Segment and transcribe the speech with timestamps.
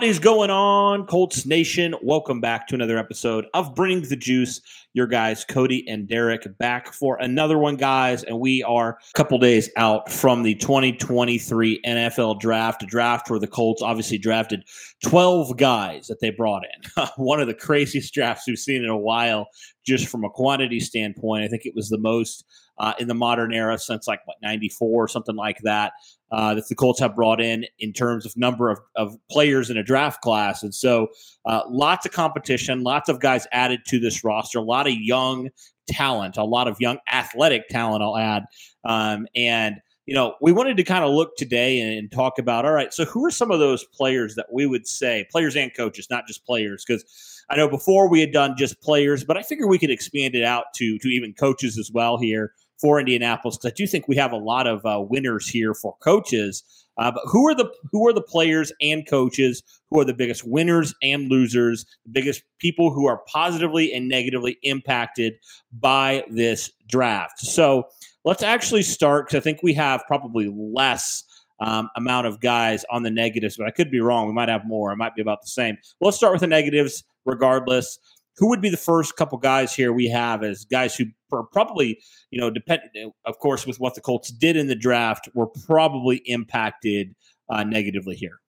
[0.00, 1.94] What is going on, Colts Nation?
[2.02, 4.62] Welcome back to another episode of Bring the Juice.
[4.92, 8.24] Your guys, Cody and Derek, back for another one, guys.
[8.24, 13.38] And we are a couple days out from the 2023 NFL draft, a draft where
[13.38, 14.64] the Colts obviously drafted
[15.04, 17.06] 12 guys that they brought in.
[17.16, 19.46] one of the craziest drafts we've seen in a while,
[19.86, 21.44] just from a quantity standpoint.
[21.44, 22.44] I think it was the most
[22.80, 25.92] uh, in the modern era since like what 94 or something like that
[26.32, 29.76] uh, that the Colts have brought in in terms of number of, of players in
[29.76, 30.62] a draft class.
[30.62, 31.08] And so
[31.44, 35.50] uh, lots of competition, lots of guys added to this roster, a lot of young
[35.88, 38.44] talent, a lot of young athletic talent, I'll add.
[38.84, 42.64] Um, and, you know, we wanted to kind of look today and, and talk about
[42.64, 45.74] all right, so who are some of those players that we would say, players and
[45.76, 46.84] coaches, not just players?
[46.86, 47.04] Because
[47.50, 50.44] I know before we had done just players, but I figure we could expand it
[50.44, 54.16] out to to even coaches as well here for Indianapolis because I do think we
[54.16, 56.64] have a lot of uh, winners here for coaches.
[57.00, 60.46] Uh, but who are the who are the players and coaches who are the biggest
[60.46, 65.34] winners and losers, the biggest people who are positively and negatively impacted
[65.72, 67.40] by this draft?
[67.40, 67.88] So
[68.24, 71.24] let's actually start because I think we have probably less
[71.60, 74.26] um, amount of guys on the negatives, but I could be wrong.
[74.26, 74.92] We might have more.
[74.92, 75.78] It might be about the same.
[76.02, 77.98] Let's start with the negatives regardless
[78.36, 81.04] who would be the first couple guys here we have as guys who
[81.52, 82.82] probably, you know, depend,
[83.24, 87.14] of course, with what the Colts did in the draft, were probably impacted
[87.50, 88.40] uh, negatively here.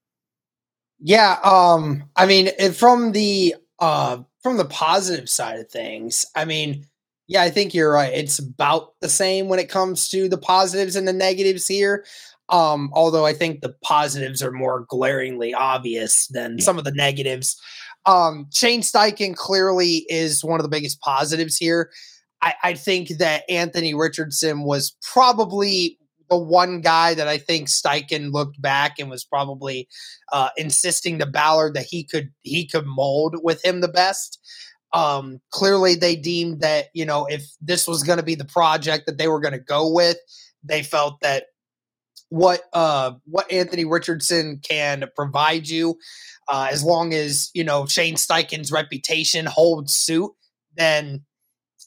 [1.00, 6.87] Yeah, um, I mean, from the uh, from the positive side of things, I mean,
[7.26, 8.12] yeah, I think you're right.
[8.12, 12.04] It's about the same when it comes to the positives and the negatives here.
[12.48, 17.60] Um, although I think the positives are more glaringly obvious than some of the negatives.
[18.07, 21.91] Um, Shane Steichen clearly is one of the biggest positives here.
[22.43, 25.99] I, I think that Anthony Richardson was probably
[26.29, 29.87] the one guy that I think Steichen looked back and was probably
[30.33, 34.41] uh, insisting to Ballard that he could he could mold with him the best.
[34.95, 39.07] Um, clearly, they deemed that you know if this was going to be the project
[39.07, 40.17] that they were going to go with,
[40.65, 41.45] they felt that
[42.32, 45.98] what uh, what Anthony Richardson can provide you
[46.48, 50.31] uh, as long as you know Shane Steichen's reputation holds suit,
[50.75, 51.25] then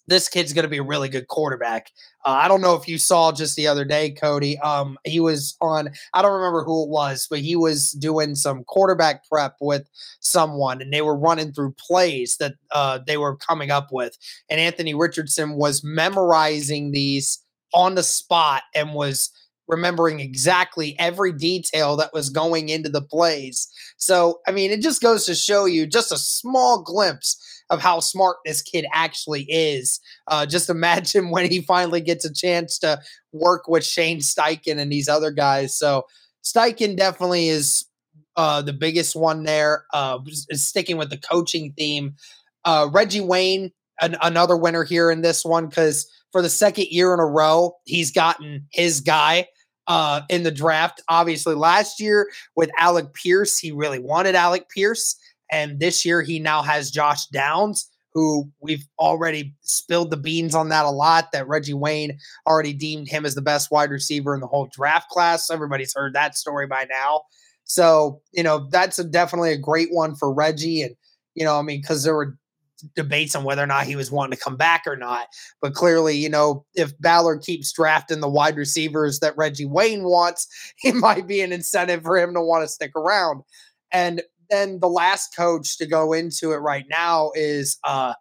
[0.07, 1.89] this kid's going to be a really good quarterback.
[2.23, 4.59] Uh, I don't know if you saw just the other day, Cody.
[4.59, 5.89] Um, he was on.
[6.13, 9.89] I don't remember who it was, but he was doing some quarterback prep with
[10.19, 14.15] someone, and they were running through plays that uh, they were coming up with.
[14.51, 17.41] And Anthony Richardson was memorizing these
[17.73, 19.31] on the spot and was
[19.67, 23.67] remembering exactly every detail that was going into the plays.
[23.97, 27.99] So, I mean, it just goes to show you just a small glimpse of how
[27.99, 29.99] smart this kid actually is.
[30.27, 32.99] Uh, just imagine when he finally gets a chance to
[33.31, 35.75] work with Shane Steichen and these other guys.
[35.77, 36.03] So,
[36.43, 37.85] Steichen definitely is
[38.35, 39.85] uh, the biggest one there.
[39.93, 40.19] Uh,
[40.51, 42.15] sticking with the coaching theme.
[42.63, 43.71] Uh, Reggie Wayne,
[44.01, 47.75] an- another winner here in this one because for the second year in a row,
[47.85, 49.47] he's gotten his guy
[49.87, 51.01] uh, in the draft.
[51.09, 55.15] Obviously, last year with Alec Pierce, he really wanted Alec Pierce.
[55.51, 60.69] And this year, he now has Josh Downs, who we've already spilled the beans on
[60.69, 61.31] that a lot.
[61.31, 62.17] That Reggie Wayne
[62.47, 65.51] already deemed him as the best wide receiver in the whole draft class.
[65.51, 67.21] Everybody's heard that story by now.
[67.65, 70.83] So, you know, that's a, definitely a great one for Reggie.
[70.83, 70.95] And,
[71.33, 72.37] you know, I mean, because there were
[72.95, 75.27] debates on whether or not he was wanting to come back or not.
[75.61, 80.47] But clearly, you know, if Ballard keeps drafting the wide receivers that Reggie Wayne wants,
[80.83, 83.43] it might be an incentive for him to want to stick around.
[83.91, 88.13] And then the last coach to go into it right now is uh,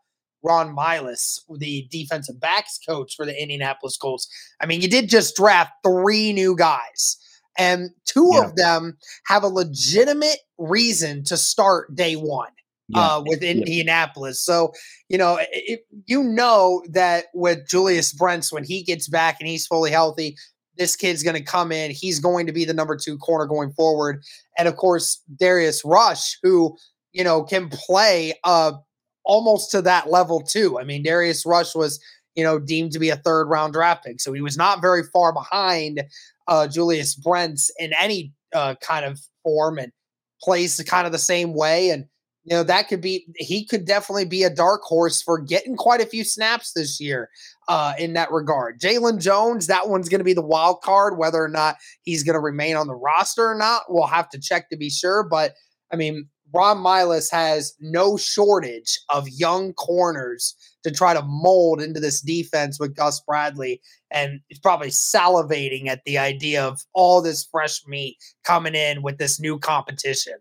[0.42, 4.28] Ron Milus, the defensive backs coach for the Indianapolis Colts.
[4.60, 7.16] I mean, you did just draft three new guys,
[7.58, 8.44] and two yeah.
[8.44, 12.50] of them have a legitimate reason to start day one.
[12.88, 13.00] Yeah.
[13.00, 14.44] Uh, with Indianapolis.
[14.44, 14.72] So,
[15.08, 19.66] you know, it, you know that with Julius Brents, when he gets back and he's
[19.66, 20.36] fully healthy,
[20.76, 21.92] this kid's going to come in.
[21.92, 24.22] He's going to be the number two corner going forward.
[24.58, 26.76] And of course, Darius Rush, who,
[27.14, 28.72] you know, can play uh,
[29.24, 30.78] almost to that level too.
[30.78, 31.98] I mean, Darius Rush was,
[32.34, 34.20] you know, deemed to be a third round draft pick.
[34.20, 36.02] So he was not very far behind
[36.48, 39.90] uh, Julius Brents in any uh, kind of form and
[40.42, 41.88] plays kind of the same way.
[41.88, 42.04] And,
[42.44, 46.02] you know, that could be, he could definitely be a dark horse for getting quite
[46.02, 47.30] a few snaps this year
[47.68, 48.78] uh, in that regard.
[48.80, 52.34] Jaylon Jones, that one's going to be the wild card, whether or not he's going
[52.34, 53.84] to remain on the roster or not.
[53.88, 55.22] We'll have to check to be sure.
[55.22, 55.52] But,
[55.90, 60.54] I mean, Ron Milus has no shortage of young corners
[60.84, 63.80] to try to mold into this defense with Gus Bradley.
[64.10, 69.16] And he's probably salivating at the idea of all this fresh meat coming in with
[69.16, 70.34] this new competition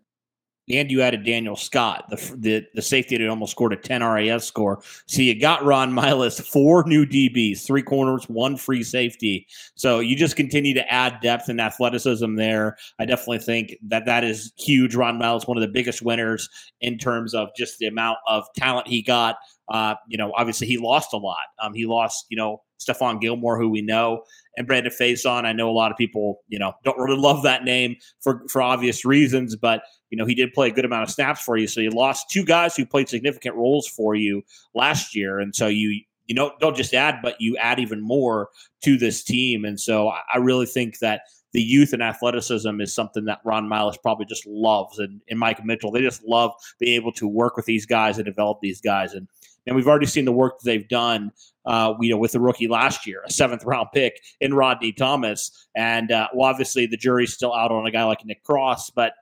[0.70, 4.44] and you added Daniel Scott, the the, the safety that almost scored a 10 RAS
[4.44, 4.82] score.
[5.06, 9.46] So you got Ron Milus, four new DBs, three corners, one free safety.
[9.74, 12.76] So you just continue to add depth and athleticism there.
[12.98, 14.94] I definitely think that that is huge.
[14.94, 16.48] Ron Milus, one of the biggest winners
[16.80, 19.36] in terms of just the amount of talent he got.
[19.68, 21.36] Uh, you know, obviously he lost a lot.
[21.62, 24.24] Um, he lost, you know, Stephon Gilmore, who we know,
[24.56, 25.44] and Brandon Facyson.
[25.44, 28.62] I know a lot of people, you know, don't really love that name for for
[28.62, 31.66] obvious reasons, but you know he did play a good amount of snaps for you.
[31.66, 34.42] So you lost two guys who played significant roles for you
[34.74, 38.48] last year, and so you you know don't just add, but you add even more
[38.82, 39.64] to this team.
[39.64, 41.22] And so I really think that
[41.52, 45.64] the youth and athleticism is something that Ron Milus probably just loves, and, and Mike
[45.64, 45.92] Mitchell.
[45.92, 49.14] They just love being able to work with these guys and develop these guys.
[49.14, 49.28] And
[49.66, 51.32] and we've already seen the work they've done,
[51.66, 55.68] uh, you know, with the rookie last year, a seventh round pick in Rodney Thomas.
[55.74, 59.12] And uh, well, obviously the jury's still out on a guy like Nick Cross, but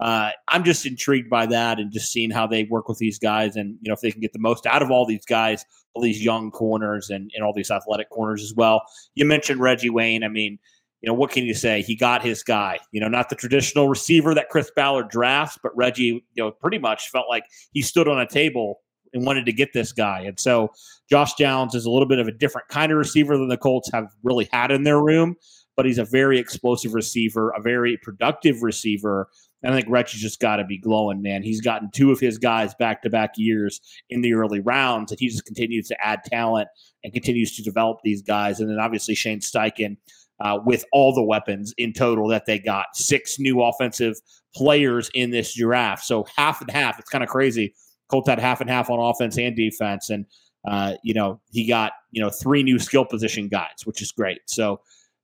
[0.00, 3.54] uh, I'm just intrigued by that and just seeing how they work with these guys
[3.54, 5.64] and you know if they can get the most out of all these guys,
[5.94, 8.82] all these young corners and, and all these athletic corners as well.
[9.14, 10.24] You mentioned Reggie Wayne.
[10.24, 10.58] I mean,
[11.02, 11.82] you know, what can you say?
[11.82, 12.78] He got his guy.
[12.90, 16.78] You know, not the traditional receiver that Chris Ballard drafts, but Reggie, you know, pretty
[16.78, 18.80] much felt like he stood on a table
[19.12, 20.20] and wanted to get this guy.
[20.20, 20.70] And so
[21.08, 23.90] Josh Downs is a little bit of a different kind of receiver than the Colts
[23.92, 25.36] have really had in their room,
[25.76, 29.28] but he's a very explosive receiver, a very productive receiver.
[29.62, 31.42] And I think Reggie's just got to be glowing, man.
[31.42, 33.80] He's gotten two of his guys back to back years
[34.10, 36.68] in the early rounds, and he just continues to add talent
[37.04, 38.60] and continues to develop these guys.
[38.60, 39.96] And then obviously Shane Steichen.
[40.40, 42.86] Uh, with all the weapons in total that they got.
[42.94, 44.16] Six new offensive
[44.56, 46.04] players in this draft.
[46.04, 46.98] So half and half.
[46.98, 47.74] It's kind of crazy
[48.12, 50.26] Colts had half and half on offense and defense, and
[50.68, 54.40] uh, you know he got you know three new skill position guys, which is great.
[54.46, 54.80] So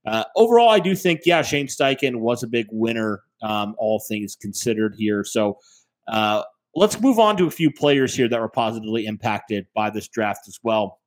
[0.06, 4.37] uh, overall, I do think yeah, Shane Steichen was a big winner, um, all things
[4.37, 5.23] considered here.
[5.23, 5.58] So
[6.08, 6.43] uh,
[6.75, 10.49] let's move on to a few players here that were positively impacted by this draft
[10.49, 10.99] as well.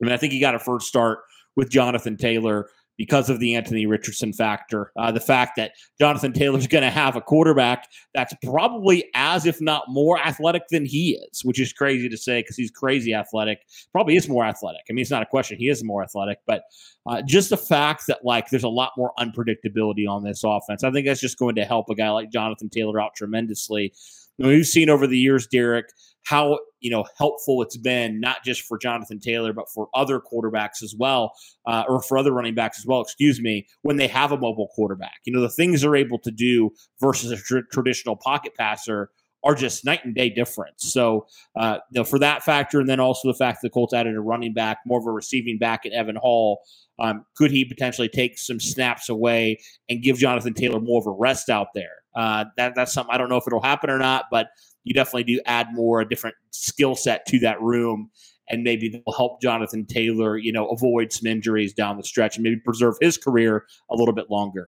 [0.00, 1.18] I mean, I think he got a first start
[1.56, 4.92] with Jonathan Taylor because of the Anthony Richardson factor.
[4.96, 9.60] Uh, the fact that Jonathan Taylor's going to have a quarterback that's probably as, if
[9.60, 13.60] not more, athletic than he is, which is crazy to say because he's crazy athletic.
[13.92, 14.82] Probably is more athletic.
[14.88, 15.58] I mean, it's not a question.
[15.58, 16.62] He is more athletic, but
[17.06, 20.90] uh, just the fact that like there's a lot more unpredictability on this offense, I
[20.90, 23.92] think that's just going to help a guy like Jonathan Taylor out tremendously.
[24.38, 25.86] we've seen over the years, Derek,
[26.26, 30.82] how you know helpful it's been not just for Jonathan Taylor but for other quarterbacks
[30.82, 31.32] as well,
[31.66, 33.00] uh, or for other running backs as well.
[33.00, 36.30] Excuse me, when they have a mobile quarterback, you know the things they're able to
[36.30, 39.10] do versus a tr- traditional pocket passer
[39.44, 40.92] are just night and day difference.
[40.92, 43.94] So, uh, you know, for that factor, and then also the fact that the Colts
[43.94, 46.58] added a running back, more of a receiving back in Evan Hull,
[46.98, 51.10] Um, could he potentially take some snaps away and give Jonathan Taylor more of a
[51.10, 52.02] rest out there?
[52.14, 54.48] Uh, that, that's something I don't know if it'll happen or not, but
[54.86, 58.08] you definitely do add more a different skill set to that room
[58.48, 62.36] and maybe that will help Jonathan Taylor, you know, avoid some injuries down the stretch
[62.36, 64.68] and maybe preserve his career a little bit longer.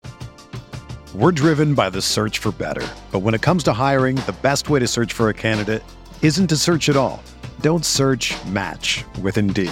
[1.13, 2.87] We're driven by the search for better.
[3.11, 5.83] But when it comes to hiring, the best way to search for a candidate
[6.21, 7.21] isn't to search at all.
[7.59, 9.71] Don't search match with Indeed.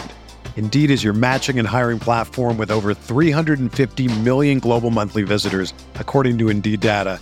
[0.57, 6.37] Indeed is your matching and hiring platform with over 350 million global monthly visitors, according
[6.39, 7.21] to Indeed data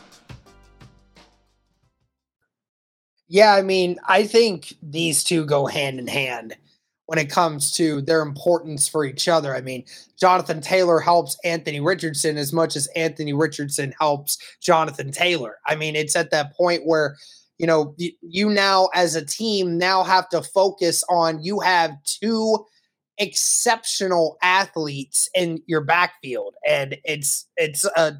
[3.31, 6.53] Yeah, I mean, I think these two go hand in hand
[7.05, 9.55] when it comes to their importance for each other.
[9.55, 9.85] I mean,
[10.19, 15.59] Jonathan Taylor helps Anthony Richardson as much as Anthony Richardson helps Jonathan Taylor.
[15.65, 17.15] I mean, it's at that point where
[17.57, 22.65] you know you, now as a team now have to focus on you have two
[23.17, 28.13] exceptional athletes in your backfield and it's it's a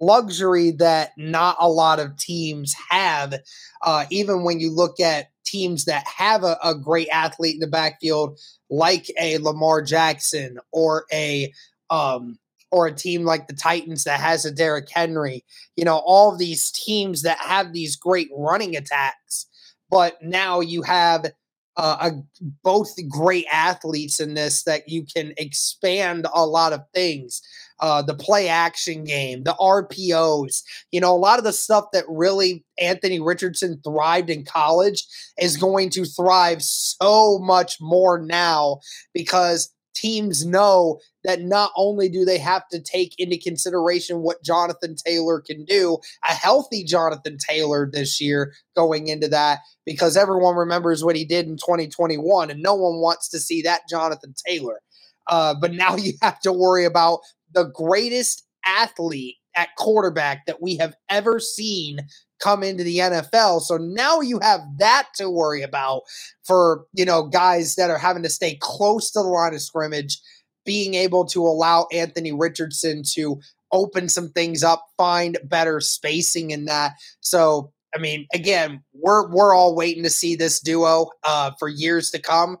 [0.00, 3.34] luxury that not a lot of teams have.
[3.82, 7.66] Uh, even when you look at teams that have a, a, great athlete in the
[7.66, 8.38] backfield,
[8.70, 11.52] like a Lamar Jackson or a
[11.90, 12.38] um,
[12.70, 16.70] or a team like the Titans that has a Derrick Henry, you know, all these
[16.70, 19.46] teams that have these great running attacks.
[19.90, 21.32] But now you have
[21.78, 27.40] uh, a, both great athletes in this that you can expand a lot of things
[27.80, 32.04] uh, the play action game, the RPOs, you know, a lot of the stuff that
[32.08, 35.04] really Anthony Richardson thrived in college
[35.40, 38.80] is going to thrive so much more now
[39.14, 44.94] because teams know that not only do they have to take into consideration what Jonathan
[44.94, 51.04] Taylor can do, a healthy Jonathan Taylor this year going into that, because everyone remembers
[51.04, 54.80] what he did in 2021 and no one wants to see that Jonathan Taylor.
[55.26, 57.20] Uh, but now you have to worry about
[57.52, 61.98] the greatest athlete at quarterback that we have ever seen
[62.38, 63.60] come into the NFL.
[63.62, 66.02] So now you have that to worry about
[66.44, 70.20] for, you know, guys that are having to stay close to the line of scrimmage,
[70.64, 73.40] being able to allow Anthony Richardson to
[73.72, 76.92] open some things up, find better spacing in that.
[77.20, 82.10] So, I mean, again, we're we're all waiting to see this duo uh, for years
[82.10, 82.58] to come.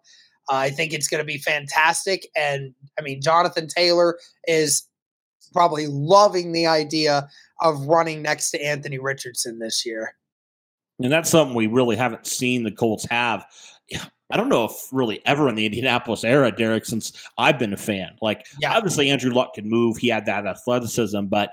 [0.50, 2.28] I think it's going to be fantastic.
[2.36, 4.84] And I mean, Jonathan Taylor is
[5.52, 7.28] probably loving the idea
[7.60, 10.14] of running next to Anthony Richardson this year.
[11.00, 13.44] And that's something we really haven't seen the Colts have.
[14.30, 17.78] I don't know if really ever in the Indianapolis era, Derek, since I've been a
[17.78, 18.16] fan.
[18.20, 18.76] Like, yeah.
[18.76, 19.96] obviously, Andrew Luck could move.
[19.96, 21.52] He had that athleticism, but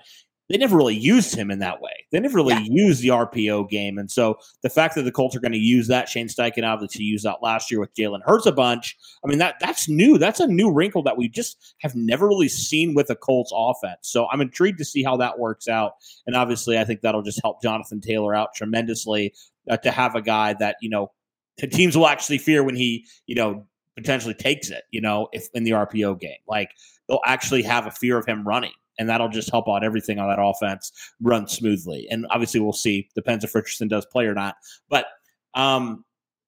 [0.50, 2.06] they never really used him in that way.
[2.12, 2.68] They never really yeah.
[2.70, 3.98] used the RPO game.
[3.98, 7.04] And so the fact that the Colts are going to use that, Shane Steichen obviously
[7.04, 8.96] used that last year with Jalen Hurts a bunch.
[9.24, 10.18] I mean, that that's new.
[10.18, 14.02] That's a new wrinkle that we just have never really seen with the Colts offense.
[14.02, 15.94] So I'm intrigued to see how that works out.
[16.28, 19.34] And obviously, I think that'll just help Jonathan Taylor out tremendously
[19.70, 21.12] uh, to have a guy that, you know,
[21.58, 25.64] teams will actually fear when he, you know, potentially takes it, you know, if in
[25.64, 26.38] the RPO game.
[26.48, 26.70] Like
[27.08, 30.30] they'll actually have a fear of him running and that'll just help out everything on
[30.30, 32.08] that offense run smoothly.
[32.10, 33.10] And obviously, we'll see.
[33.16, 34.56] Depends if Richardson does play or not.
[34.90, 35.08] But
[35.54, 36.04] um,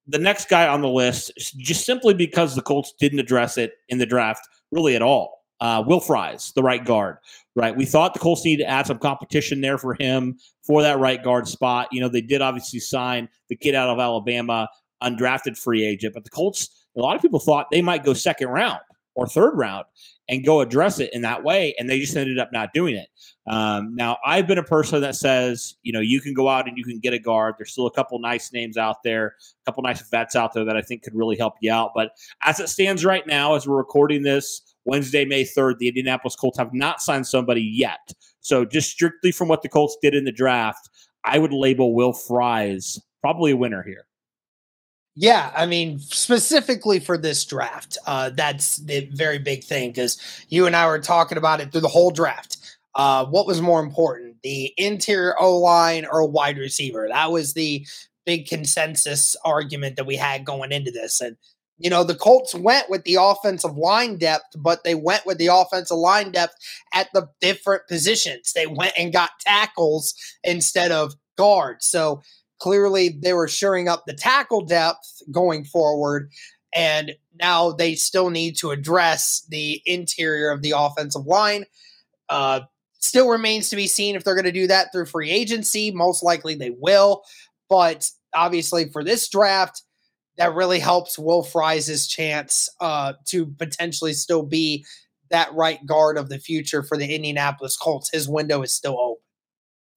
[0.08, 3.98] the next guy on the list, just simply because the Colts didn't address it in
[3.98, 7.18] the draft really at all, uh, Will Fries, the right guard.
[7.56, 11.00] Right, we thought the Colts needed to add some competition there for him for that
[11.00, 11.88] right guard spot.
[11.92, 14.70] You know, they did obviously sign the kid out of Alabama,
[15.02, 16.86] undrafted free agent, but the Colts.
[16.96, 18.80] A lot of people thought they might go second round
[19.14, 19.86] or third round
[20.30, 21.74] and go address it in that way.
[21.80, 23.08] And they just ended up not doing it.
[23.48, 26.78] Um, now, I've been a person that says, you know, you can go out and
[26.78, 27.56] you can get a guard.
[27.58, 30.76] There's still a couple nice names out there, a couple nice vets out there that
[30.76, 31.92] I think could really help you out.
[31.96, 32.12] But
[32.44, 36.58] as it stands right now, as we're recording this Wednesday, May 3rd, the Indianapolis Colts
[36.58, 38.12] have not signed somebody yet.
[38.42, 40.90] So just strictly from what the Colts did in the draft,
[41.24, 44.07] I would label Will Fries probably a winner here.
[45.20, 50.20] Yeah, I mean, specifically for this draft, uh, that's the very big thing because
[50.50, 52.60] you and I were talking about it through the whole draft.
[52.94, 57.08] Uh, what was more important, the interior O line or wide receiver?
[57.10, 57.84] That was the
[58.28, 61.20] big consensus argument that we had going into this.
[61.20, 61.36] And,
[61.80, 65.48] you know, the Colts went with the offensive line depth, but they went with the
[65.48, 66.54] offensive line depth
[66.94, 68.54] at the different positions.
[68.54, 71.88] They went and got tackles instead of guards.
[71.88, 72.22] So,
[72.60, 76.32] Clearly, they were shoring up the tackle depth going forward,
[76.74, 81.66] and now they still need to address the interior of the offensive line.
[82.30, 82.62] Uh,
[83.00, 85.92] Still remains to be seen if they're going to do that through free agency.
[85.92, 87.24] Most likely they will.
[87.70, 89.84] But obviously, for this draft,
[90.38, 94.86] that really helps Will Fries' chance uh, to potentially still be
[95.30, 98.10] that right guard of the future for the Indianapolis Colts.
[98.12, 99.17] His window is still open.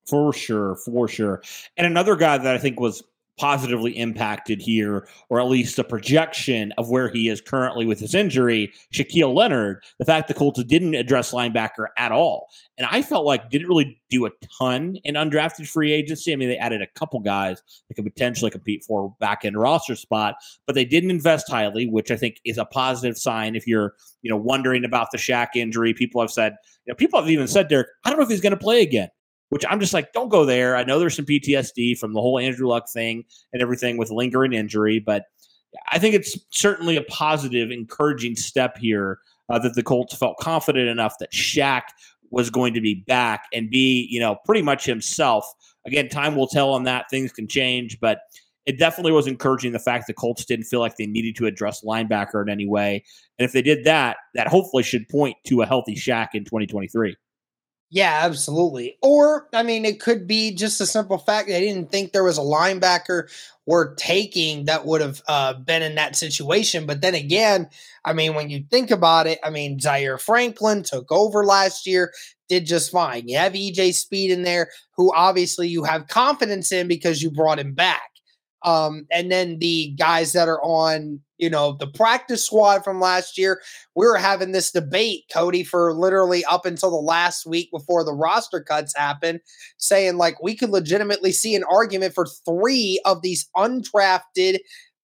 [0.06, 1.42] For sure, for sure.
[1.76, 3.02] And another guy that I think was
[3.40, 8.14] positively impacted here, or at least a projection of where he is currently with his
[8.14, 12.48] injury, Shaquille Leonard, the fact the Colts didn't address linebacker at all.
[12.76, 16.34] And I felt like didn't really do a ton in undrafted free agency.
[16.34, 19.96] I mean, they added a couple guys that could potentially compete for back end roster
[19.96, 20.34] spot,
[20.66, 24.30] but they didn't invest highly, which I think is a positive sign if you're, you
[24.30, 25.94] know, wondering about the Shaq injury.
[25.94, 28.42] People have said, you know, people have even said, Derek, I don't know if he's
[28.42, 29.08] going to play again
[29.50, 30.76] which I'm just like, don't go there.
[30.76, 34.52] I know there's some PTSD from the whole Andrew Luck thing and everything with lingering
[34.52, 35.26] injury, but
[35.90, 40.88] I think it's certainly a positive, encouraging step here uh, that the Colts felt confident
[40.88, 41.82] enough that Shaq
[42.30, 45.44] was going to be back and be, you know, pretty much himself.
[45.86, 47.06] Again, time will tell on that.
[47.10, 48.20] Things can change, but
[48.66, 51.82] it definitely was encouraging the fact the Colts didn't feel like they needed to address
[51.82, 53.02] linebacker in any way.
[53.38, 57.16] And if they did that, that hopefully should point to a healthy Shaq in 2023.
[57.92, 58.96] Yeah, absolutely.
[59.02, 62.38] Or, I mean, it could be just a simple fact they didn't think there was
[62.38, 63.28] a linebacker
[63.66, 66.86] worth taking that would have uh, been in that situation.
[66.86, 67.68] But then again,
[68.04, 72.12] I mean, when you think about it, I mean, Zaire Franklin took over last year,
[72.48, 73.26] did just fine.
[73.28, 77.58] You have EJ Speed in there, who obviously you have confidence in because you brought
[77.58, 78.10] him back.
[78.62, 83.38] Um, and then the guys that are on, you know, the practice squad from last
[83.38, 83.60] year,
[83.96, 88.12] we were having this debate, Cody, for literally up until the last week before the
[88.12, 89.40] roster cuts happened,
[89.78, 94.58] saying like we could legitimately see an argument for three of these undrafted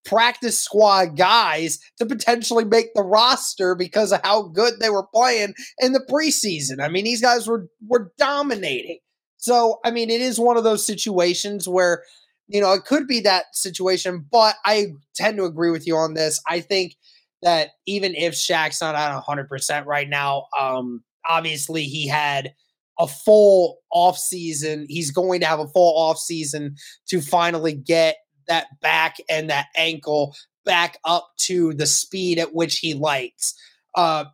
[0.04, 5.54] practice squad guys to potentially make the roster because of how good they were playing
[5.80, 6.80] in the preseason.
[6.80, 8.98] I mean, these guys were were dominating.
[9.38, 12.02] So, I mean, it is one of those situations where
[12.48, 16.14] you know, it could be that situation, but I tend to agree with you on
[16.14, 16.40] this.
[16.48, 16.96] I think
[17.42, 22.54] that even if Shaq's not at 100% right now, um, obviously he had
[22.98, 24.86] a full off season.
[24.88, 26.76] He's going to have a full off season
[27.08, 28.16] to finally get
[28.48, 33.54] that back and that ankle back up to the speed at which he likes.
[33.94, 34.24] Uh,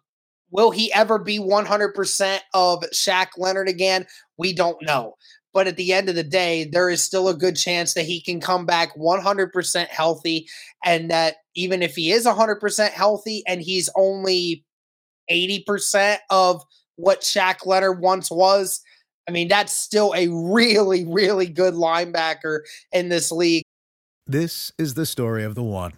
[0.51, 4.07] will he ever be 100% of Shaq Leonard again?
[4.37, 5.15] We don't know.
[5.53, 8.21] But at the end of the day, there is still a good chance that he
[8.21, 10.49] can come back 100% healthy.
[10.85, 14.65] And that even if he is 100% healthy and he's only
[15.31, 16.63] 80% of
[16.97, 18.81] what Shaq Leonard once was,
[19.29, 22.61] I mean, that's still a really, really good linebacker
[22.91, 23.63] in this league.
[24.27, 25.93] This is the story of the one.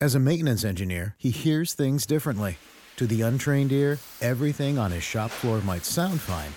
[0.00, 2.58] As a maintenance engineer, he hears things differently.
[2.96, 6.52] To the untrained ear, everything on his shop floor might sound fine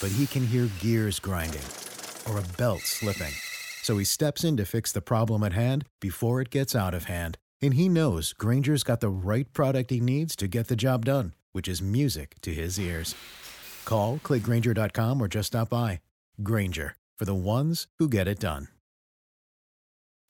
[0.00, 1.62] but he can hear gears grinding
[2.28, 3.32] or a belt slipping.
[3.82, 7.04] So he steps in to fix the problem at hand before it gets out of
[7.04, 7.38] hand.
[7.62, 11.34] And he knows Grainger's got the right product he needs to get the job done,
[11.52, 13.14] which is music to his ears.
[13.84, 16.00] Call, clickgrainger.com, or just stop by.
[16.42, 18.68] Grainger, for the ones who get it done.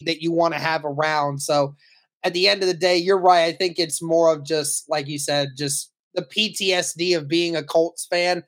[0.03, 1.41] That you want to have around.
[1.41, 1.75] So
[2.23, 3.47] at the end of the day, you're right.
[3.47, 7.63] I think it's more of just, like you said, just the PTSD of being a
[7.63, 8.45] Colts fan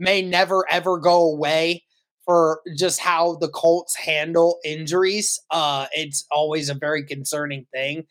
[0.00, 1.84] may never ever go away
[2.24, 5.40] for just how the Colts handle injuries.
[5.50, 8.04] Uh, it's always a very concerning thing,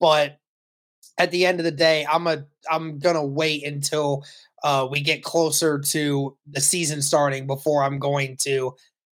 [0.00, 0.38] but
[1.18, 4.24] at the end of the day, I'm a I'm gonna wait until
[4.64, 8.72] uh, we get closer to the season starting before I'm going to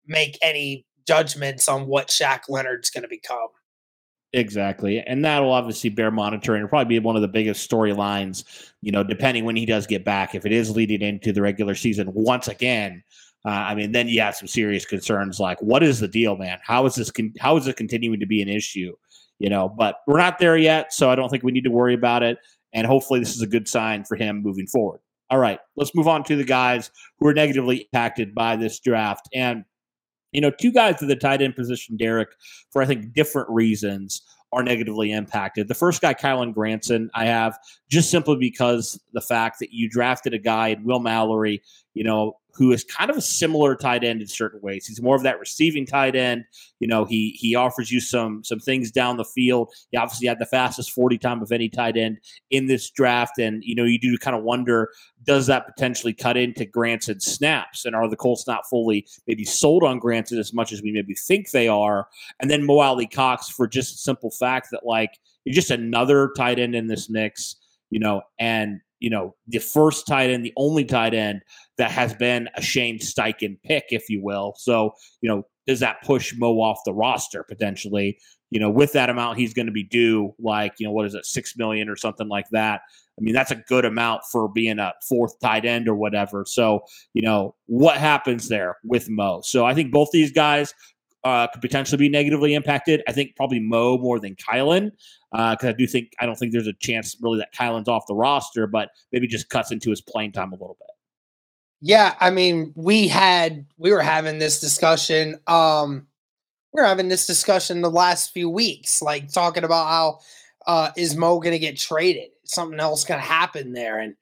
[0.08, 3.48] make any judgments on what Shaq Leonard's going to become.
[4.32, 5.00] Exactly.
[5.00, 6.60] And that'll obviously bear monitoring.
[6.60, 10.06] It'll probably be one of the biggest storylines, you know, depending when he does get
[10.06, 10.36] back.
[10.36, 13.04] If it is leading into the regular season once again,
[13.44, 16.60] uh, I mean, then you have some serious concerns like, what is the deal, man?
[16.62, 18.96] How is this, con- how is it continuing to be an issue?
[19.40, 20.94] You know, but we're not there yet.
[20.94, 22.38] So I don't think we need to worry about it.
[22.72, 25.00] And hopefully this is a good sign for him moving forward.
[25.32, 29.28] All right, let's move on to the guys who are negatively impacted by this draft.
[29.34, 29.64] And
[30.32, 32.30] you know, two guys at the tight end position, Derek,
[32.72, 35.68] for I think different reasons are negatively impacted.
[35.68, 37.58] The first guy, Kylen Granson, I have
[37.90, 41.62] just simply because the fact that you drafted a guy in Will Mallory,
[41.94, 44.86] you know, who is kind of a similar tight end in certain ways.
[44.86, 46.44] He's more of that receiving tight end.
[46.82, 49.72] You know, he he offers you some some things down the field.
[49.92, 52.20] He obviously had the fastest 40 time of any tight end
[52.52, 53.40] in this draft.
[53.40, 54.90] And, you know, you do kind of wonder,
[55.24, 57.86] does that potentially cut into Granson's snaps?
[57.86, 61.14] And are the Colts not fully maybe sold on Granson as much as we maybe
[61.14, 62.10] think they are?
[62.42, 66.60] And then Mo Alie-Cox for just a simple fact that like you're just another tight
[66.60, 67.56] end in this mix,
[67.90, 71.42] you know, and you know, the first tight end, the only tight end
[71.78, 74.54] that has been a Shane Steichen pick, if you will.
[74.58, 78.18] So, you know, does that push Mo off the roster potentially?
[78.52, 81.14] You know, with that amount he's going to be due, like, you know, what is
[81.14, 82.82] it, six million or something like that.
[83.18, 86.46] I mean, that's a good amount for being a fourth tight end or whatever.
[86.48, 86.82] So,
[87.14, 89.42] you know, what happens there with Mo?
[89.44, 90.74] So I think both these guys
[91.24, 93.04] uh, could potentially be negatively impacted.
[93.08, 94.92] I think probably Mo more than Kylen
[95.32, 98.08] because uh, I do think I don't think there's a chance really that Kylen's off
[98.08, 100.90] the roster, but maybe just cuts into his playing time a little bit.
[101.82, 105.40] Yeah, I mean, we had we were having this discussion.
[105.48, 106.08] Um,
[106.74, 110.20] we are having this discussion the last few weeks, like talking about how
[110.68, 112.30] uh, is Mo going to get traded?
[112.44, 114.16] Something else going to happen there, and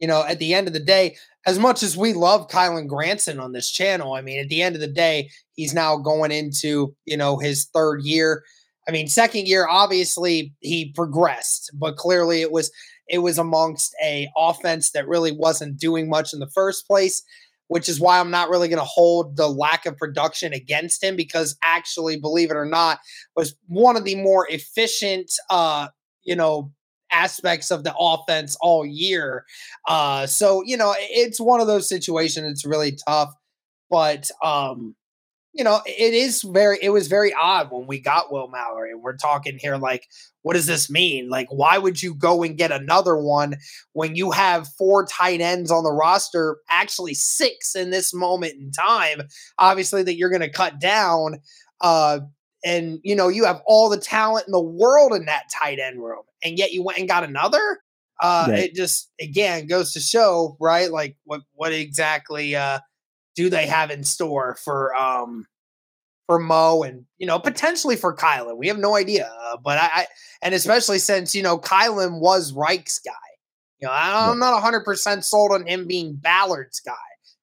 [0.00, 3.38] you know, at the end of the day, as much as we love Kylen Granson
[3.38, 6.94] on this channel, I mean, at the end of the day, he's now going into,
[7.04, 8.44] you know, his third year.
[8.88, 12.70] I mean, second year, obviously he progressed, but clearly it was
[13.08, 17.22] it was amongst a offense that really wasn't doing much in the first place,
[17.68, 21.16] which is why I'm not really going to hold the lack of production against him
[21.16, 23.00] because actually, believe it or not,
[23.36, 25.88] was one of the more efficient uh,
[26.24, 26.72] you know,
[27.12, 29.44] aspects of the offense all year.
[29.86, 32.50] Uh, so you know, it's one of those situations.
[32.50, 33.32] It's really tough,
[33.90, 34.94] but um,
[35.54, 36.78] you know, it is very.
[36.82, 40.08] It was very odd when we got Will Mallory, and we're talking here like,
[40.42, 41.30] what does this mean?
[41.30, 43.56] Like, why would you go and get another one
[43.92, 46.56] when you have four tight ends on the roster?
[46.68, 49.22] Actually, six in this moment in time.
[49.56, 51.38] Obviously, that you're going to cut down.
[51.80, 52.20] Uh,
[52.64, 56.02] and you know you have all the talent in the world in that tight end
[56.02, 57.80] room and yet you went and got another
[58.22, 58.58] uh right.
[58.58, 62.78] it just again goes to show right like what what exactly uh
[63.34, 65.46] do they have in store for um
[66.26, 68.56] for Mo and you know potentially for Kylen.
[68.56, 70.06] We have no idea, uh, but I, I,
[70.42, 73.12] and especially since you know Kylan was Reich's guy.
[73.80, 76.94] You know, I, am not 100 percent sold on him being Ballard's guy,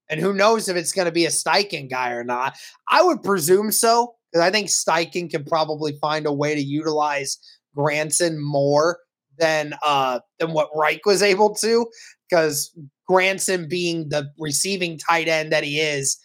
[0.10, 2.58] and who knows if it's going to be a Steichen guy or not.
[2.90, 7.38] I would presume so because I think Steichen can probably find a way to utilize
[7.76, 9.00] Granson more
[9.38, 11.86] than uh than what Reich was able to.
[12.30, 12.76] Because
[13.12, 16.18] Granson being the receiving tight end that he is,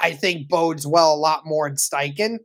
[0.00, 2.38] I think bodes well a lot more in Steichen.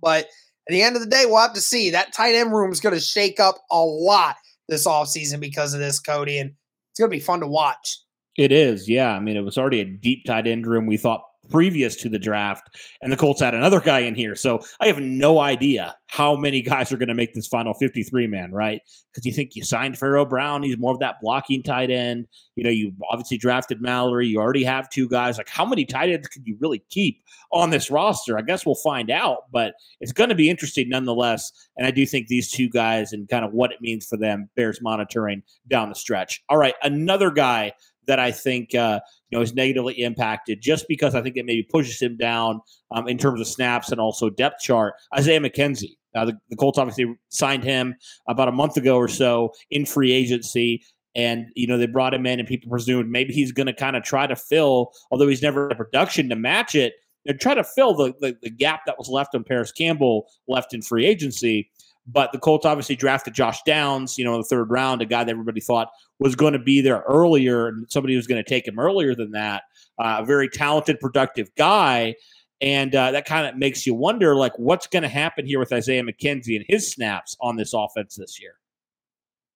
[0.00, 0.26] But
[0.68, 1.90] at the end of the day, we'll have to see.
[1.90, 4.36] That tight end room is going to shake up a lot
[4.68, 6.52] this offseason because of this, Cody, and
[6.92, 7.98] it's going to be fun to watch.
[8.36, 9.10] It is, yeah.
[9.10, 10.86] I mean, it was already a deep tight end room.
[10.86, 12.68] We thought previous to the draft,
[13.02, 14.34] and the Colts had another guy in here.
[14.34, 18.26] So I have no idea how many guys are going to make this final 53
[18.28, 18.80] man, right?
[19.10, 22.26] Because you think you signed Pharaoh Brown, he's more of that blocking tight end.
[22.54, 25.38] You know, you obviously drafted Mallory, you already have two guys.
[25.38, 28.38] Like, how many tight ends could you really keep on this roster?
[28.38, 31.50] I guess we'll find out, but it's going to be interesting nonetheless.
[31.76, 34.48] And I do think these two guys and kind of what it means for them
[34.56, 36.42] bears monitoring down the stretch.
[36.48, 37.72] All right, another guy
[38.06, 41.62] that I think uh, you know is negatively impacted just because I think it maybe
[41.62, 44.94] pushes him down um, in terms of snaps and also depth chart.
[45.16, 45.96] Isaiah McKenzie.
[46.14, 47.96] Uh, the, the Colts obviously signed him
[48.28, 50.84] about a month ago or so in free agency.
[51.16, 53.96] And, you know, they brought him in and people presumed maybe he's going to kind
[53.96, 56.94] of try to fill, although he's never had production to match it,
[57.26, 60.74] and try to fill the, the, the gap that was left on Parris Campbell left
[60.74, 61.70] in free agency.
[62.06, 65.24] But the Colts obviously drafted Josh Downs, you know, in the third round, a guy
[65.24, 65.88] that everybody thought
[66.18, 69.30] was going to be there earlier, and somebody was going to take him earlier than
[69.30, 69.62] that.
[69.98, 72.14] Uh, a very talented, productive guy.
[72.60, 75.72] And uh, that kind of makes you wonder, like, what's going to happen here with
[75.72, 78.54] Isaiah McKenzie and his snaps on this offense this year?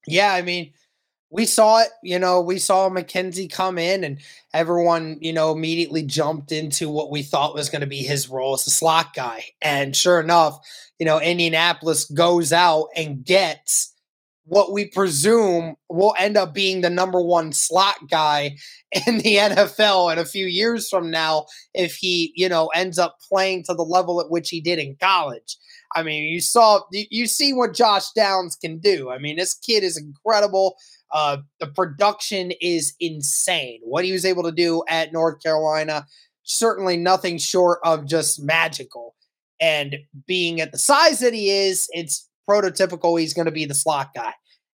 [0.06, 0.72] Yeah, I mean,
[1.30, 4.18] we saw it, you know, we saw McKenzie come in and
[4.54, 8.54] everyone, you know, immediately jumped into what we thought was going to be his role
[8.54, 9.44] as a slot guy.
[9.60, 10.58] And sure enough,
[10.98, 13.94] you know, Indianapolis goes out and gets
[14.48, 18.56] what we presume will end up being the number one slot guy
[19.06, 23.18] in the NFL in a few years from now if he, you know, ends up
[23.28, 25.58] playing to the level at which he did in college.
[25.94, 29.10] I mean, you saw you see what Josh Downs can do.
[29.10, 30.76] I mean, this kid is incredible.
[31.12, 33.80] Uh, the production is insane.
[33.82, 36.06] What he was able to do at North Carolina,
[36.42, 39.14] certainly nothing short of just magical.
[39.60, 43.18] And being at the size that he is, it's prototypical.
[43.18, 44.32] He's going to be the slot guy.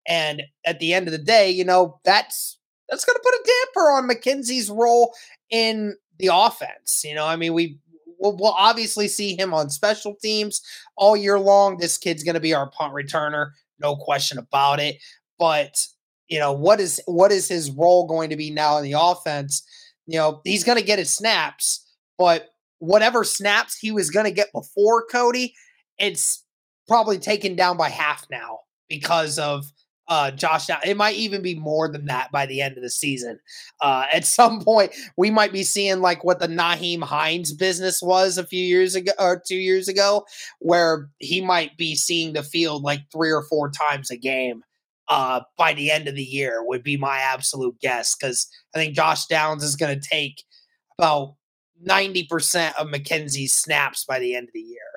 [0.06, 3.44] And at the end of the day, you know, that's that's going to put a
[3.44, 5.14] damper on McKenzie's role
[5.50, 7.02] in the offense.
[7.04, 7.78] You know, I mean, we
[8.18, 10.60] we'll, we'll obviously see him on special teams
[10.96, 11.76] all year long.
[11.76, 14.96] This kid's going to be our punt returner, no question about it.
[15.38, 15.86] But
[16.32, 19.62] you know what is what is his role going to be now in the offense?
[20.06, 24.32] You know he's going to get his snaps, but whatever snaps he was going to
[24.32, 25.54] get before Cody,
[25.98, 26.42] it's
[26.88, 29.66] probably taken down by half now because of
[30.08, 30.80] uh, Josh Down.
[30.86, 33.38] It might even be more than that by the end of the season.
[33.82, 38.38] Uh, at some point, we might be seeing like what the Nyheim Hines business was
[38.38, 40.24] a few years ago or two years ago,
[40.60, 44.62] where he might be seeing the field like three or four times a game.
[45.14, 48.94] Uh, by the end of the year would be my absolute guess because I think
[48.94, 50.42] Josh Downs is going to take
[50.98, 51.34] about
[51.86, 54.91] 90% of McKenzie's snaps by the end of the year.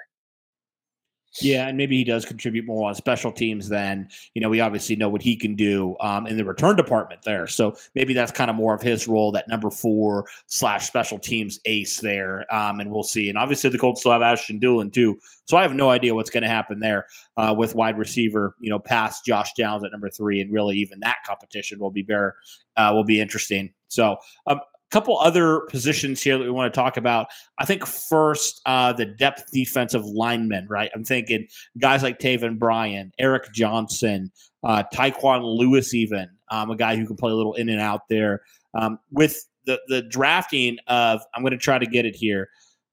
[1.41, 4.49] Yeah, and maybe he does contribute more on special teams than you know.
[4.49, 8.13] We obviously know what he can do um, in the return department there, so maybe
[8.13, 12.45] that's kind of more of his role, that number four slash special teams ace there,
[12.53, 13.27] um, and we'll see.
[13.27, 16.29] And obviously, the Colts still have Ashton Dulin too, so I have no idea what's
[16.29, 20.09] going to happen there uh, with wide receiver, you know, past Josh Downs at number
[20.09, 22.31] three, and really even that competition will be very
[22.77, 23.73] uh, will be interesting.
[23.89, 24.17] So
[24.47, 27.27] um, couple other positions here that we want to talk about.
[27.57, 30.91] I think first, uh, the depth defensive linemen, right?
[30.95, 31.47] I'm thinking
[31.79, 34.31] guys like Taven Bryan, Eric Johnson,
[34.63, 38.07] uh, Tyquan Lewis, even um, a guy who can play a little in and out
[38.09, 38.41] there.
[38.73, 42.49] Um, with the the drafting of, I'm going to try to get it here.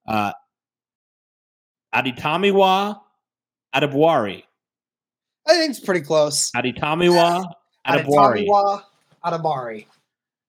[0.06, 0.32] Uh,
[1.94, 3.00] Adetomiwa
[3.74, 4.42] Adebawore.
[5.46, 6.50] I think it's pretty close.
[6.52, 7.44] Adetomiwa
[7.86, 8.46] Adebawore.
[8.46, 8.82] Adetomiwa
[9.24, 9.86] Adebawore.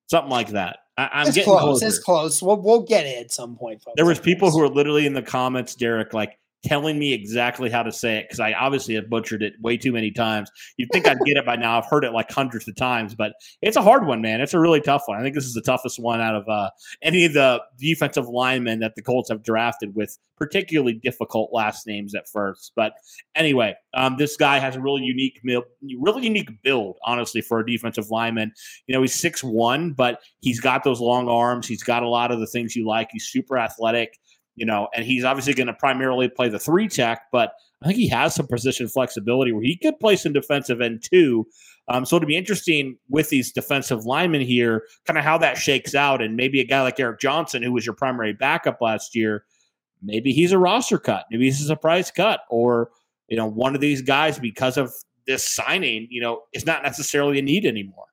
[0.10, 0.80] Something like that.
[0.98, 1.62] I, am it's getting close.
[1.62, 1.88] closer.
[1.88, 2.42] It's close.
[2.42, 3.82] We'll, we'll get it at some point.
[3.82, 3.96] Folks.
[3.96, 7.84] There was people who were literally in the comments, Derek, like telling me exactly how
[7.84, 10.50] to say it because I obviously have butchered it way too many times.
[10.78, 11.78] You'd think I'd get it by now.
[11.78, 14.40] I've heard it like hundreds of times, but it's a hard one, man.
[14.42, 15.20] It's a really tough one.
[15.20, 16.70] I think this is the toughest one out of uh,
[17.02, 22.16] any of the defensive linemen that the Colts have drafted with particularly difficult last names
[22.16, 22.72] at first.
[22.76, 22.94] But
[23.36, 28.10] anyway, um, this guy has a really unique, really unique build, honestly, for a defensive
[28.10, 28.52] lineman.
[28.88, 31.68] You know, he's six one, but he's got those long arms.
[31.68, 33.10] He's got a lot of the things you like.
[33.12, 34.18] He's super athletic
[34.56, 37.98] you know, and he's obviously going to primarily play the three tech, but I think
[37.98, 41.48] he has some position flexibility where he could play some defensive end too.
[41.90, 45.94] Um, so it'll be interesting with these defensive linemen here, kind of how that shakes
[45.94, 46.22] out.
[46.22, 49.44] And maybe a guy like Eric Johnson, who was your primary backup last year,
[50.02, 51.26] maybe he's a roster cut.
[51.30, 52.42] Maybe he's a surprise cut.
[52.50, 52.92] Or,
[53.28, 54.94] you know, one of these guys, because of
[55.28, 58.06] this signing, you know, is not necessarily a need anymore.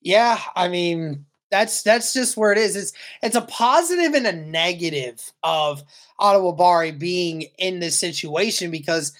[0.00, 0.40] Yeah.
[0.56, 2.74] I mean, that's that's just where it is.
[2.74, 5.84] It's it's a positive and a negative of
[6.20, 9.12] Adebawore being in this situation because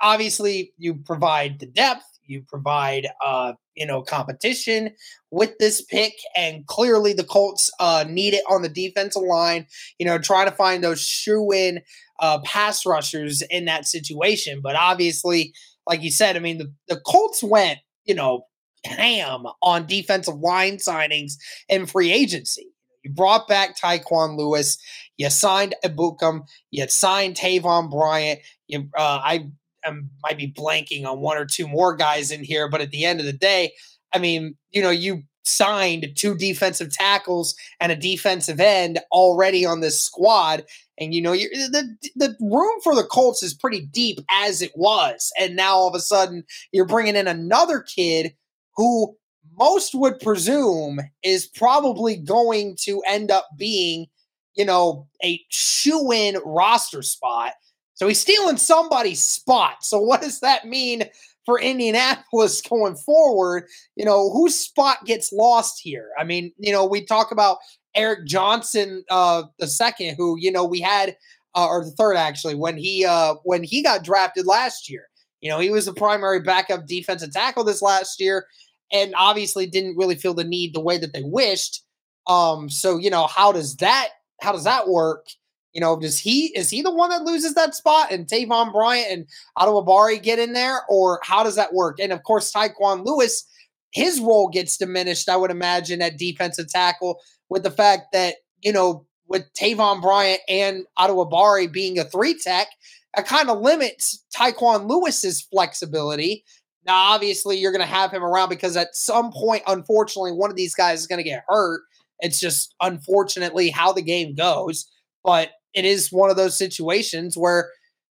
[0.00, 4.90] obviously you provide the depth, you provide uh, you know competition
[5.30, 9.68] with this pick, and clearly the Colts uh, need it on the defensive line.
[10.00, 11.82] You know, trying to find those shoe in
[12.18, 14.60] uh, pass rushers in that situation.
[14.60, 15.52] But obviously,
[15.86, 18.42] like you said, I mean the, the Colts went you know
[18.86, 21.34] ham on defensive line signings
[21.68, 22.68] and free agency.
[23.02, 24.78] You brought back Tyquan Lewis.
[25.16, 26.42] You signed Ebukam.
[26.70, 28.38] You signed Taven Bryan.
[28.66, 29.48] You, uh, I
[29.84, 33.04] am, might be blanking on one or two more guys in here, but at the
[33.04, 33.72] end of the day,
[34.12, 39.80] I mean, you know, you signed two defensive tackles and a defensive end already on
[39.80, 40.64] this squad.
[40.98, 45.30] And you know, the the room for the Colts is pretty deep as it was,
[45.38, 48.34] and now all of a sudden you're bringing in another kid
[48.76, 49.16] who
[49.58, 54.06] most would presume is probably going to end up being,
[54.54, 57.52] you know, a shoe in roster spot.
[57.94, 59.84] So he's stealing somebody's spot.
[59.84, 61.04] So what does that mean
[61.46, 63.64] for Indianapolis going forward?
[63.96, 66.10] You know, whose spot gets lost here?
[66.18, 67.58] I mean, you know, we talk about
[67.94, 71.16] Eric Johnson, uh, the second, who you know we had,
[71.54, 75.08] uh, or the third actually, when he uh, when he got drafted last year.
[75.40, 78.46] You know, he was the primary backup defensive tackle this last year
[78.92, 81.82] and obviously didn't really feel the need the way that they wished.
[82.26, 84.08] Um, so you know, how does that
[84.40, 85.26] how does that work?
[85.72, 89.06] You know, does he is he the one that loses that spot and Taven Bryan
[89.10, 89.26] and
[89.58, 91.98] Adebawore get in there, or how does that work?
[92.00, 93.44] And of course, Tyquan Lewis,
[93.90, 98.72] his role gets diminished, I would imagine, at defensive tackle with the fact that, you
[98.72, 102.68] know, with Taven Bryan and Adebawore being a three tech,
[103.16, 106.44] it kind of limits Tyquan Lewis's flexibility
[106.86, 110.56] now, obviously, you're going to have him around because at some point, unfortunately, one of
[110.56, 111.82] these guys is going to get hurt.
[112.20, 114.86] It's just unfortunately how the game goes.
[115.24, 117.70] But it is one of those situations where,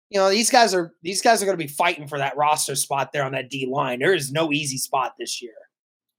[0.09, 2.75] you know, these guys are these guys are going to be fighting for that roster
[2.75, 3.99] spot there on that D line.
[3.99, 5.53] There is no easy spot this year.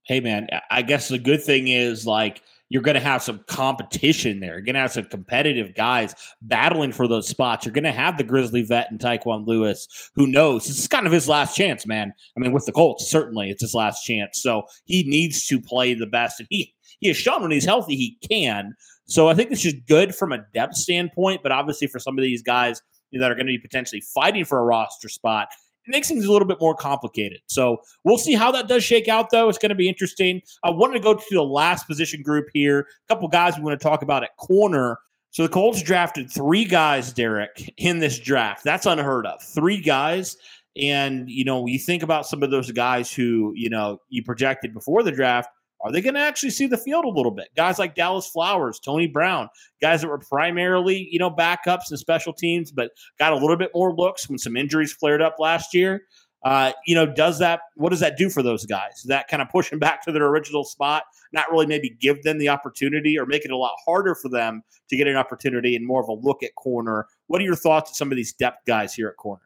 [0.03, 4.39] Hey man, I guess the good thing is like you're going to have some competition
[4.39, 4.53] there.
[4.53, 7.65] You're going to have some competitive guys battling for those spots.
[7.65, 11.05] You're going to have the Grizzly vet and Tyquan Lewis, who knows this is kind
[11.05, 12.13] of his last chance, man.
[12.37, 14.41] I mean, with the Colts, certainly it's his last chance.
[14.41, 17.97] So he needs to play the best, and he he has shown when he's healthy
[17.97, 18.73] he can.
[19.03, 22.23] So I think this is good from a depth standpoint, but obviously for some of
[22.23, 22.81] these guys
[23.11, 25.49] that are going to be potentially fighting for a roster spot,
[25.87, 27.39] makes things a little bit more complicated.
[27.47, 29.49] So we'll see how that does shake out, though.
[29.49, 30.41] It's going to be interesting.
[30.63, 32.81] I wanted to go to the last position group here.
[32.81, 34.99] A couple guys we want to talk about at corner.
[35.31, 38.63] So the Colts drafted three guys, Derek, in this draft.
[38.63, 39.41] That's unheard of.
[39.41, 40.37] Three guys.
[40.75, 44.73] And, you know, you think about some of those guys who, you know, you projected
[44.73, 45.49] before the draft
[45.83, 47.49] are they going to actually see the field a little bit?
[47.55, 49.49] Guys like Dallas Flowers, Tony Brown,
[49.81, 53.71] guys that were primarily, you know, backups and special teams, but got a little bit
[53.73, 56.03] more looks when some injuries flared up last year.
[56.43, 59.01] Uh, you know, does that, what does that do for those guys?
[59.01, 62.23] Does that kind of push them back to their original spot, not really maybe give
[62.23, 65.75] them the opportunity or make it a lot harder for them to get an opportunity
[65.75, 67.05] and more of a look at corner?
[67.27, 69.43] What are your thoughts on some of these depth guys here at corner?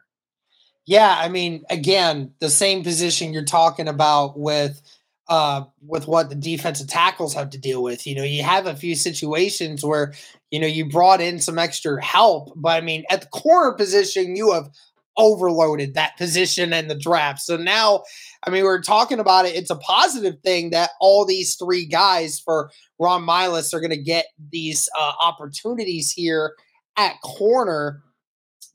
[0.85, 4.81] Yeah, I mean, again, the same position you're talking about with
[5.27, 8.05] uh, with what the defensive tackles have to deal with.
[8.05, 10.13] You know, you have a few situations where,
[10.51, 14.35] you know, you brought in some extra help, but I mean, at the corner position,
[14.35, 14.69] you have
[15.17, 17.39] overloaded that position in the draft.
[17.39, 18.03] So now,
[18.45, 19.55] I mean, we're talking about it.
[19.55, 24.01] It's a positive thing that all these three guys for Ron Milus are going to
[24.01, 26.53] get these uh, opportunities here
[26.97, 28.03] at corner.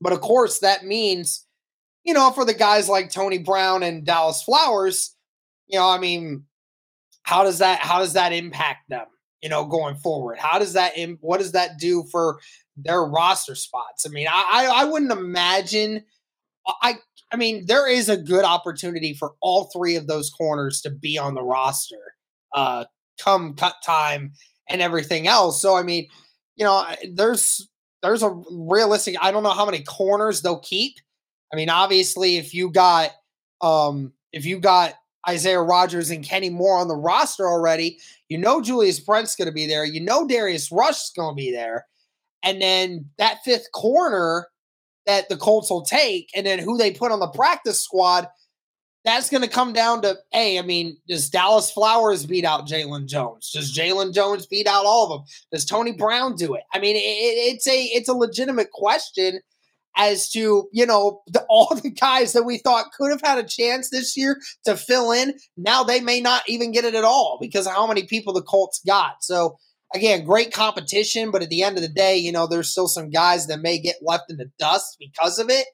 [0.01, 1.47] But of course, that means,
[2.05, 5.15] you know, for the guys like Tony Brown and Dallas Flowers,
[5.71, 6.45] you know, I mean,
[7.23, 9.07] how does that how does that impact them?
[9.41, 12.41] You know, going forward, how does that what does that do for
[12.77, 14.05] their roster spots?
[14.07, 16.05] I mean, I I, I wouldn't imagine.
[16.83, 16.97] I
[17.33, 21.17] I mean, there is a good opportunity for all three of those corners to be
[21.17, 22.15] on the roster
[22.55, 22.85] uh,
[23.21, 24.33] come cut time
[24.69, 25.63] and everything else.
[25.63, 26.09] So I mean,
[26.57, 27.69] you know, there's
[28.03, 29.17] there's a realistic.
[29.21, 30.97] I don't know how many corners they'll keep.
[31.53, 33.11] I mean, obviously, if you got
[33.61, 34.95] um if you got
[35.29, 37.99] Isaiah Rodgers and Kenny Moore on the roster already.
[38.29, 39.85] You know Julius Brent's going to be there.
[39.85, 41.87] You know Darius Rush is going to be there.
[42.43, 44.49] And then that fifth corner
[45.07, 48.29] that the Colts will take, and then who they put on the practice squad,
[49.05, 53.07] that's going to come down to, hey, I mean, does Dallas Flowers beat out Jaylon
[53.07, 53.51] Jones?
[53.51, 55.27] Does Jaylon Jones beat out all of them?
[55.51, 56.63] Does Tony Brown do it?
[56.73, 59.41] I mean, it, it's a it's a legitimate question
[60.01, 63.47] as to you know the, all the guys that we thought could have had a
[63.47, 65.35] chance this year to fill in.
[65.57, 68.43] Now they may not even get it at all because of how many people the
[68.43, 69.23] colts got.
[69.23, 69.57] So
[69.93, 73.11] again great competition but at the end of the day you know there's still some
[73.11, 75.67] guys that may get left in the dust because of it.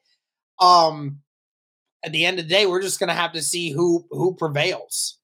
[0.59, 1.19] Um
[2.03, 4.35] at the end of the day we're just going to have to see who who
[4.35, 5.16] prevails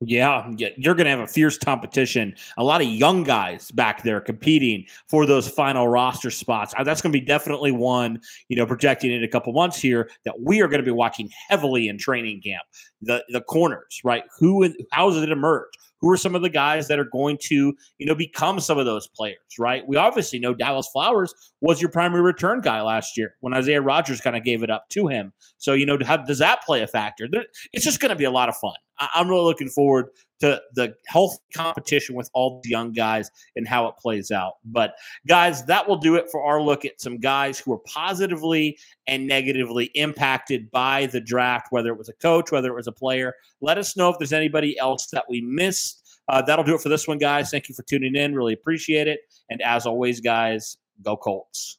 [0.00, 2.34] yeah, you're going to have a fierce competition.
[2.56, 6.72] A lot of young guys back there competing for those final roster spots.
[6.76, 10.08] Uh, that's going to be definitely one, you know, projecting in a couple months here
[10.24, 12.62] that we are going to be watching heavily in training camp.
[13.02, 14.22] The the corners, right?
[14.38, 15.66] Who how does it emerge?
[16.00, 18.86] who are some of the guys that are going to, you know, become some of
[18.86, 19.86] those players, right?
[19.86, 24.20] We obviously know Dallas Flowers was your primary return guy last year when Isaiah Rodgers
[24.20, 25.32] kind of gave it up to him.
[25.56, 27.28] So, you know, how does that play a factor?
[27.72, 28.74] It's just going to be a lot of fun.
[29.00, 30.08] I'm really looking forward
[30.40, 34.54] to the health competition with all the young guys and how it plays out.
[34.64, 34.94] But
[35.26, 39.26] guys, that will do it for our look at some guys who were positively and
[39.26, 43.34] negatively impacted by the draft, whether it was a coach, whether it was a player.
[43.60, 46.04] Let us know if there's anybody else that we missed.
[46.28, 47.50] Uh, that'll do it for this one, guys.
[47.50, 48.34] Thank you for tuning in.
[48.34, 49.20] Really appreciate it.
[49.50, 51.78] And as always, guys, go Colts.